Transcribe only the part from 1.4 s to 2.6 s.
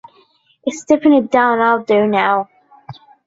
out there now.